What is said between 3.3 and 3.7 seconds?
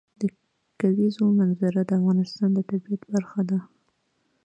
ده.